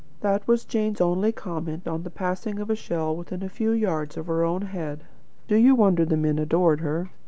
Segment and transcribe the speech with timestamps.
[0.21, 4.17] That was Jane's only comment on the passing of a shell within a few yards
[4.17, 5.03] of her own head.
[5.47, 7.11] Do you wonder the men adored her?